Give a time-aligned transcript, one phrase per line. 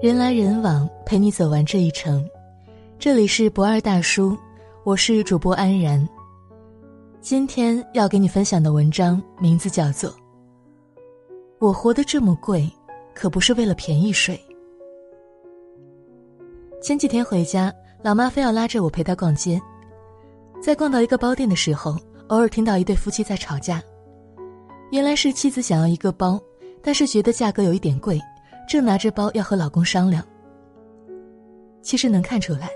[0.00, 2.24] 人来人往，陪你走完这一程。
[3.00, 4.38] 这里是不二大叔，
[4.84, 6.08] 我是主播安然。
[7.20, 10.08] 今天要给你分享的文章名字叫做
[11.58, 12.70] 《我活得这么贵，
[13.12, 14.36] 可不是为了便宜睡》。
[16.80, 19.60] 前几天回家，老妈非要拉着我陪她逛街，
[20.62, 21.96] 在逛到一个包店的时候，
[22.28, 23.82] 偶尔听到一对夫妻在吵架。
[24.92, 26.40] 原来是妻子想要一个包，
[26.80, 28.20] 但是觉得价格有一点贵，
[28.68, 30.22] 正拿着包要和老公商量。
[31.80, 32.68] 其实能看出来，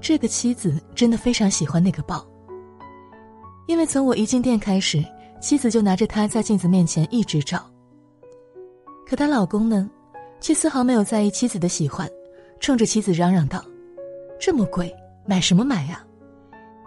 [0.00, 2.26] 这个妻子真的非常喜欢那个包。
[3.68, 5.02] 因为从我一进店开始，
[5.40, 7.64] 妻子就拿着它在镜子面前一直照。
[9.06, 9.88] 可她老公呢，
[10.40, 12.10] 却丝毫没有在意妻子的喜欢，
[12.58, 13.64] 冲着妻子嚷嚷道
[14.40, 14.92] ：“这么贵，
[15.24, 16.04] 买什么买呀？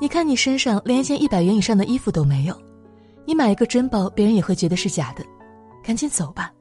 [0.02, 2.62] 你看你身上连一件一百元以上的衣服都没有。”
[3.26, 5.24] 你买一个真包，别人也会觉得是假的，
[5.82, 6.52] 赶紧走吧。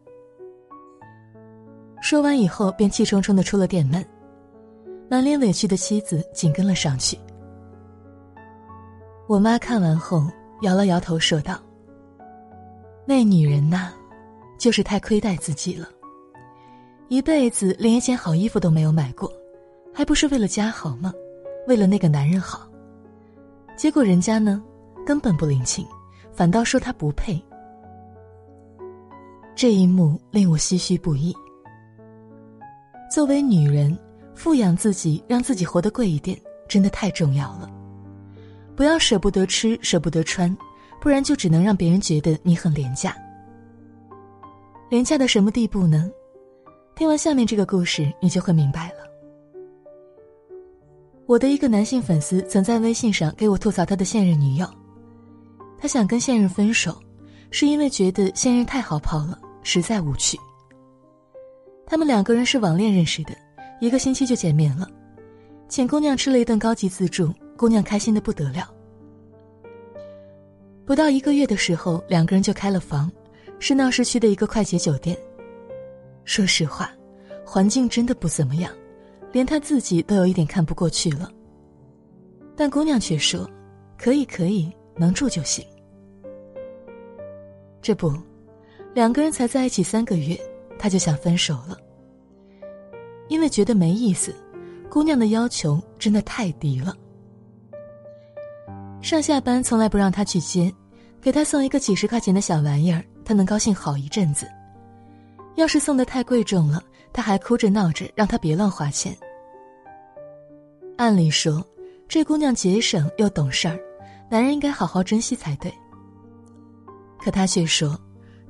[2.03, 4.05] 说完以后，便气冲冲的出了店门，
[5.09, 7.17] 满脸委屈的妻子紧跟了上去。
[9.29, 10.27] 我妈看完后
[10.63, 11.61] 摇了摇头，说道
[13.07, 13.93] ：“那女人呐，
[14.59, 15.89] 就是太亏待自己了，
[17.07, 19.33] 一辈子连一件好衣服都没有买过，
[19.95, 21.15] 还不是为了家好吗？
[21.69, 22.69] 为了那个男人好，
[23.77, 24.61] 结果人家呢，
[25.07, 25.87] 根本不领情。”
[26.35, 27.41] 反倒说他不配，
[29.55, 31.33] 这一幕令我唏嘘不已。
[33.13, 33.95] 作为女人，
[34.35, 36.35] 富养自己，让自己活得贵一点，
[36.67, 37.69] 真的太重要了。
[38.75, 40.57] 不要舍不得吃，舍不得穿，
[40.99, 43.15] 不然就只能让别人觉得你很廉价。
[44.89, 46.11] 廉价到什么地步呢？
[46.97, 49.05] 听完下面这个故事，你就会明白了。
[51.27, 54.67] 我的一个男性粉丝曾在微信上给我吐槽他的现任女友。
[55.79, 56.99] 他想跟现任分手，
[57.51, 60.39] 是因为觉得现任太好泡了，实在无趣。
[61.93, 63.37] 他们两个人是网恋认识的，
[63.79, 64.89] 一个星期就见面了，
[65.69, 68.75] 请姑娘吃了一顿高级自助，姑娘开心的不得了。
[70.87, 73.13] 不到一个月的时候，两个人就开了房，
[73.59, 75.15] 是闹市区的一个快捷酒店。
[76.25, 76.91] 说实话，
[77.45, 78.73] 环境真的不怎么样，
[79.31, 81.31] 连他自己都有一点看不过去了。
[82.57, 83.47] 但姑娘却说
[84.01, 85.63] ：“可以，可以，能住就行。”
[87.83, 88.11] 这不，
[88.95, 90.41] 两个人才在一起三个月，
[90.79, 91.77] 他就想分手了。
[93.33, 94.37] 因为觉得没意思，
[94.91, 96.95] 姑娘的要求真的太低了。
[99.01, 100.71] 上下班从来不让他去接，
[101.19, 104.47] 给他送一个几十块钱的小玩意儿，他能高兴好一阵子。
[105.55, 109.17] 要是送的太贵重了，他还哭着闹着让他别乱花钱。
[110.99, 111.67] 按理说，
[112.07, 113.81] 这姑娘节省又懂事儿，
[114.31, 115.73] 男人应该好好珍惜才对。
[117.19, 117.99] 可他却说，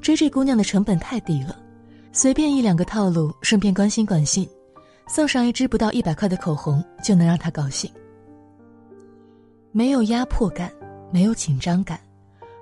[0.00, 1.56] 追这姑娘的成本太低了，
[2.10, 4.48] 随便一两个套路，顺便关心关心，
[5.14, 7.92] 送上一支不到一百块的口红就能让他高兴。
[9.70, 10.72] 没有压迫感，
[11.10, 12.00] 没有紧张感，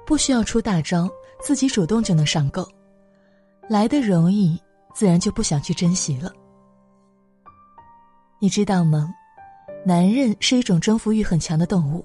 [0.04, 1.08] 不需要出大招，
[1.40, 2.66] 自己主动就能上钩，
[3.68, 4.60] 来的容易，
[4.92, 6.32] 自然就不想去珍惜了。
[8.40, 9.14] 你知道吗？
[9.86, 12.04] 男人是一种征服欲很强的动物，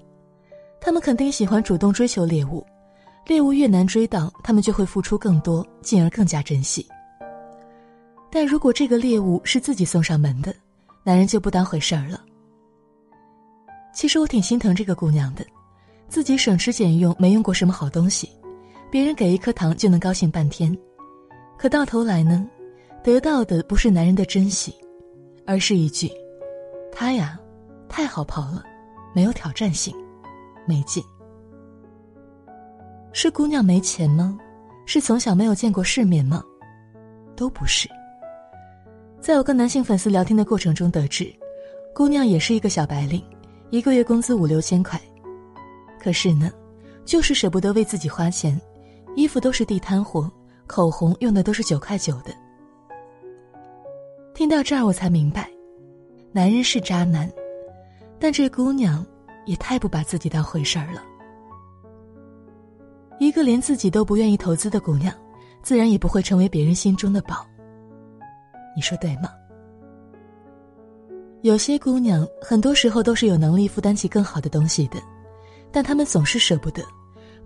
[0.80, 2.64] 他们肯定喜欢主动追求猎物。
[3.26, 6.88] 猎物越难追到，他们就会付出更多，进而更加珍惜。
[8.36, 10.54] 但如果这个猎物是自己送上门的，
[11.06, 12.20] 男人就不当回事儿了。
[13.94, 15.46] 其实我挺心疼这个姑娘的，
[16.10, 18.30] 自己省吃俭用没用过什么好东西，
[18.92, 20.78] 别人给一颗糖就能高兴半天，
[21.58, 22.46] 可到头来呢，
[23.02, 24.76] 得到的不是男人的珍惜，
[25.48, 26.12] 而是一句
[26.92, 27.40] ：“他呀，
[27.88, 28.62] 太好跑了，
[29.14, 29.96] 没有挑战性，
[30.68, 31.02] 没劲。”
[33.16, 34.38] 是姑娘没钱吗？
[34.86, 36.44] 是从小没有见过世面吗？
[37.34, 37.88] 都不是。
[39.26, 41.34] 在我跟男性粉丝聊天的过程中得知，
[41.96, 43.20] 姑娘也是一个小白领，
[43.72, 45.02] 一个月工资五六千块，
[46.00, 46.52] 可是呢，
[47.06, 48.62] 就是舍不得为自己花钱，
[49.16, 50.32] 衣服都是地摊货，
[50.68, 52.32] 口红用的都是九块九的。
[54.36, 55.50] 听到这儿，我才明白，
[56.32, 57.28] 男人是渣男，
[58.20, 59.04] 但这姑娘
[59.48, 61.02] 也太不把自己当回事儿了。
[63.18, 65.12] 一个连自己都不愿意投资的姑娘，
[65.64, 67.44] 自然也不会成为别人心中的宝。
[68.76, 69.30] 你说对吗？
[71.42, 75.00] 有些姑娘很多时候都是有能力负担起更好的东西的，
[75.72, 76.84] 但她们总是舍不得，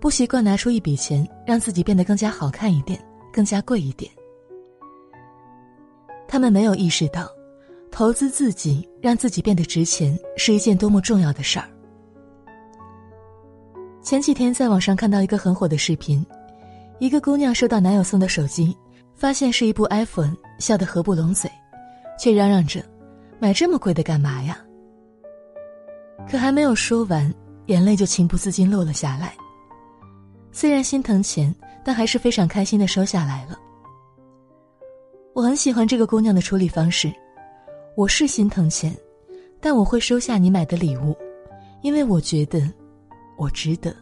[0.00, 2.98] 不习惯拿出一笔钱让自己变得更加好看一点，
[3.30, 4.10] 更加贵一点。
[6.26, 7.28] 她们没有意识到，
[7.90, 11.68] 投资自己让自己变得值钱是一件多么重要的事儿。
[14.00, 16.24] 前几天在网上看到一个很火的视频，
[17.00, 18.74] 一个姑娘收到男友送的手机，
[19.20, 21.50] 发现是一部 iPhone，笑得合不拢嘴，
[22.18, 22.82] 却嚷嚷着
[23.38, 24.56] ：“买这么贵的干嘛呀？”
[26.26, 27.30] 可还没有说完，
[27.66, 29.34] 眼泪就情不自禁落了下来。
[30.50, 33.58] 虽然心疼钱，但还是非常开心的收下来了。
[35.34, 37.12] 我很喜欢这个姑娘的处理方式，
[37.98, 38.96] 我是心疼钱，
[39.60, 41.14] 但我会收下你买的礼物，
[41.82, 42.62] 因为我觉得
[43.36, 43.94] 我值得。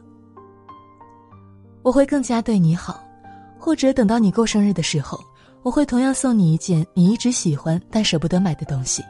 [1.82, 3.03] 我会更加对你好，
[3.69, 5.23] 或者等到你过生日的时候，
[5.62, 9.05] 我会同样送你一件你一直喜欢但舍不得买的东西，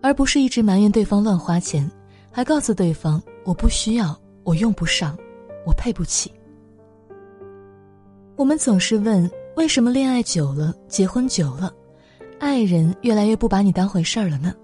[0.00, 1.90] 而不是一直埋怨对方乱花钱，
[2.30, 5.18] 还告诉对方我不需要，我用不上，
[5.66, 6.32] 我配不起。
[8.36, 9.28] 我们总是问。
[9.56, 11.74] 为什么恋爱久了，结婚久了，
[12.38, 14.54] 爱人越来越不把你当回事儿了呢？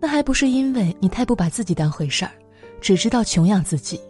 [0.00, 2.32] 那还不是因为你太不把自己当回事儿，
[2.80, 4.00] 只知道穷养自己。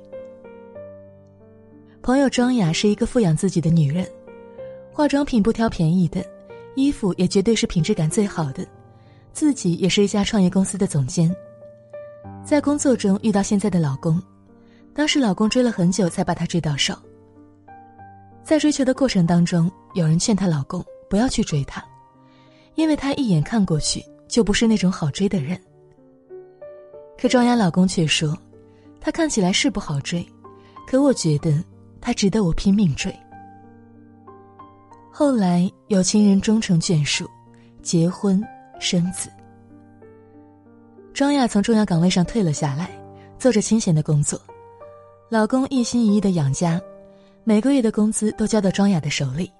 [2.09, 4.11] 朋友庄雅是一个富养自己的女人，
[4.91, 6.25] 化妆品不挑便宜的，
[6.75, 8.67] 衣服也绝对是品质感最好的，
[9.35, 11.31] 自己也是一家创业公司的总监。
[12.43, 14.19] 在工作中遇到现在的老公，
[14.95, 16.97] 当时老公追了很久才把她追到手。
[18.43, 21.85] 在追求的过程当中，有人劝她老公不要去追她，
[22.75, 25.61] 因为她一眼看过去就不是那种好追的人。
[27.21, 28.35] 可庄雅老公却说，
[28.99, 30.27] 她看起来是不好追，
[30.87, 31.63] 可我觉得
[32.09, 33.15] 他值得我拼命追。
[35.13, 37.29] 后来有情人终成眷属，
[37.83, 38.43] 结婚
[38.81, 39.29] 生子。
[41.13, 42.89] 庄雅从重要岗位上退了下来，
[43.39, 44.41] 做着清闲的工作，
[45.29, 46.81] 老公一心一意的养家。
[47.45, 49.53] 每个月的工资都交到庄雅的手里，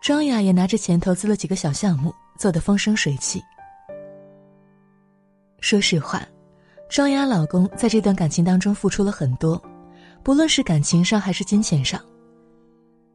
[0.00, 3.38] 庄雅也拿着钱投资了几个小项目，做得风生水起。
[5.60, 6.26] 说实话，
[6.88, 9.62] 庄雅老公在这段感情当中付出了很多，
[10.22, 12.00] 不论是感情上还是金钱上。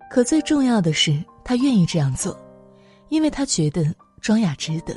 [0.10, 2.38] 可最重要的是，他愿意这样做，
[3.10, 3.86] 因为他觉得
[4.22, 4.96] 庄雅值得。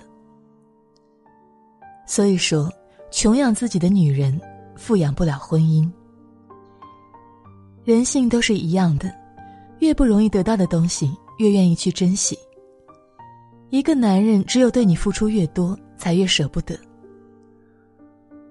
[2.07, 2.73] 所以说，
[3.11, 4.41] 穷养自己的女人，
[4.77, 5.91] 富养不了婚姻。
[7.85, 9.13] 人性都是一样的，
[9.81, 12.39] 越不容易得到的东西，越愿意去珍惜。
[13.71, 16.79] 一个男人只有对你付出越多，才越舍不得。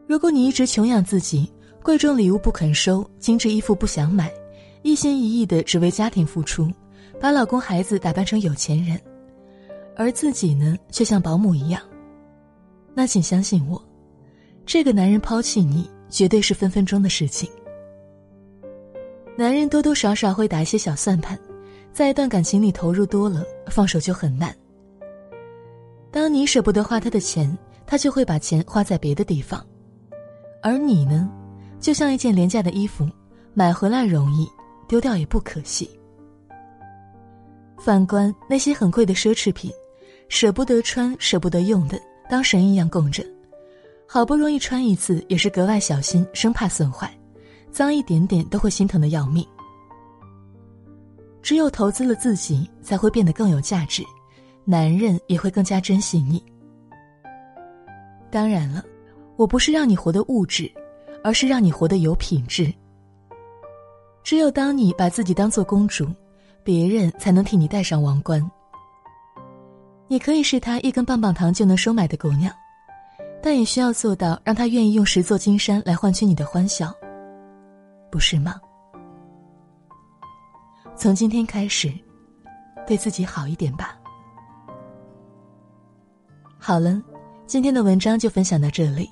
[0.07, 1.51] 如果你一直穷养自己，
[1.87, 4.29] 贵重礼物不肯收，精致衣服不想买，
[4.81, 6.69] 一心一意的只为家庭付出，
[7.17, 8.99] 把老公孩子打扮成有钱人，
[9.95, 11.81] 而自己呢，却像保姆一样，
[12.93, 13.81] 那请相信我，
[14.65, 17.49] 这个男人抛弃你，绝对是分分钟的事情。
[19.37, 21.39] 男人多多少少会打一些小算盘，
[21.93, 24.53] 在一段感情里投入多了，放手就很难。
[26.11, 29.65] 当你舍不得花他的钱，他就会把钱花在别的地方，
[30.61, 31.31] 而你呢，
[31.79, 33.07] 就像一件廉价的衣服，
[33.53, 34.47] 买回来容易，
[34.87, 35.89] 丢掉也不可惜。
[37.79, 39.71] 反观那些很贵的奢侈品，
[40.29, 43.23] 舍不得穿、舍不得用的，当神一样供着，
[44.07, 47.09] 好不容易穿一次，也是格外小心，生怕损坏。
[47.71, 49.45] 脏一点点都会心疼的要命。
[51.43, 54.03] 只有投资了自己，才会变得更有价值，
[54.65, 56.43] 男人也会更加珍惜你。
[58.31, 58.83] 当然了，
[59.35, 60.69] 我不是让你活得物质，
[61.23, 62.73] 而是让你活得有品质。
[64.23, 66.07] 只有当你把自己当做公主，
[66.63, 68.45] 别人才能替你戴上王冠。
[70.07, 72.53] 你可以是他一根棒棒糖就能收买的姑娘，
[73.41, 76.93] 但也需要做到让他愿意用十座金山来换取你的欢笑。
[78.11, 78.55] 不是吗？
[80.95, 81.93] 从今天开始，
[82.87, 83.97] 对自己好一点吧。
[86.57, 87.01] 好了，
[87.45, 89.09] 今天的文章就分享到这里。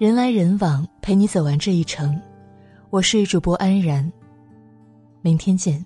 [0.00, 2.18] 人来人往，陪你走完这一程。
[2.88, 4.10] 我是主播安然，
[5.20, 5.84] 明天见。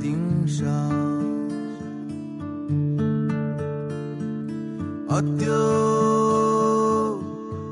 [0.00, 0.66] 顶上，
[5.08, 5.48] 阿丢，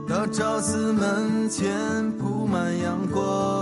[0.09, 3.56] 到赵寺门前铺满阳光，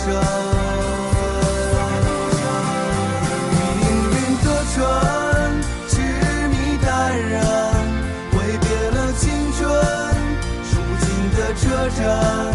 [0.00, 0.06] 生
[3.76, 4.80] 命运的船，
[5.88, 5.92] 痴
[6.48, 6.52] 迷
[6.82, 6.88] 淡
[7.28, 7.38] 然，
[8.32, 9.22] 挥别了青
[9.58, 9.60] 春，
[10.70, 11.04] 如今
[11.36, 11.62] 的车
[12.00, 12.49] 站。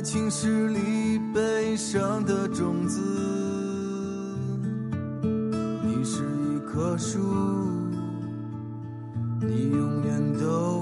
[0.00, 3.02] 爱情是里悲伤的种子，
[5.84, 7.18] 你是一棵树，
[9.42, 10.79] 你永远都。